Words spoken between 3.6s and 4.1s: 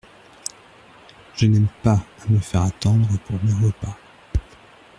repas.